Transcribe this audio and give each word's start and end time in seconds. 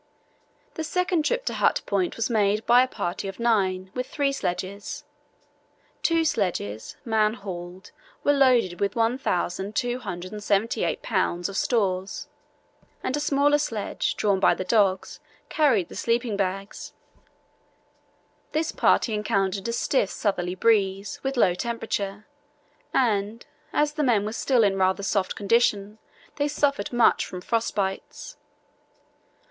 The 0.73 0.83
second 0.83 1.25
trip 1.25 1.45
to 1.45 1.53
Hut 1.53 1.83
Point 1.85 2.15
was 2.15 2.27
made 2.27 2.65
by 2.65 2.81
a 2.81 2.87
party 2.87 3.27
of 3.27 3.39
nine, 3.39 3.91
with 3.93 4.07
three 4.07 4.31
sledges. 4.31 5.03
Two 6.01 6.25
sledges, 6.25 6.97
man 7.05 7.35
hauled, 7.35 7.91
were 8.23 8.33
loaded 8.33 8.79
with 8.79 8.95
1278 8.95 11.03
lbs. 11.03 11.49
of 11.49 11.55
stores, 11.55 12.27
and 13.03 13.15
a 13.15 13.19
smaller 13.19 13.59
sledge, 13.59 14.15
drawn 14.15 14.39
by 14.39 14.55
the 14.55 14.63
dogs, 14.63 15.19
carried 15.49 15.87
the 15.87 15.95
sleeping 15.95 16.35
bags. 16.35 16.93
This 18.53 18.71
party 18.71 19.13
encountered 19.13 19.67
a 19.67 19.71
stiff 19.71 20.09
southerly 20.09 20.55
breeze, 20.55 21.19
with 21.21 21.37
low 21.37 21.53
temperature, 21.53 22.25
and, 22.91 23.45
as 23.71 23.93
the 23.93 24.01
men 24.01 24.25
were 24.25 24.33
still 24.33 24.63
in 24.63 24.77
rather 24.79 25.03
soft 25.03 25.35
condition, 25.35 25.99
they 26.37 26.47
suffered 26.47 26.91
much 26.91 27.23
from 27.23 27.39
frost 27.39 27.75
bites. 27.75 28.37